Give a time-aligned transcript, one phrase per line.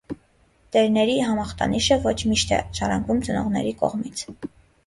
[0.75, 4.27] Տերների համախտանիշը ոչ միշտ է ժառանգվում ծնողների կողմից։